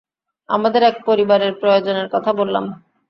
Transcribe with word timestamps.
আমাদের 0.49 0.81
এক 0.83 0.95
পরিবারের 1.05 1.53
প্রয়োজনের 1.53 2.07
কথা 2.09 2.31
বললাম। 2.33 2.65